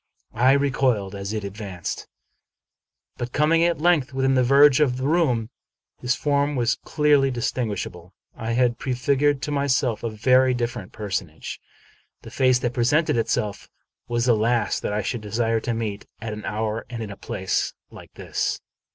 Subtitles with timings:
[0.33, 2.07] I recoiled as it advanced.
[3.19, 5.51] By coming at length within the verge of the room,
[5.99, 8.11] his form was clearly distinguishable.
[8.35, 11.61] I had prefigured to my self a very different personage.
[12.23, 13.69] The face that presented itself
[14.07, 17.15] was the last that I should desire to meet at an hour and in a
[17.15, 18.59] place Hke this.